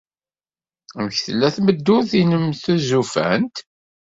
[0.97, 3.55] Amek tella tmeddurt-nnem tuzufant?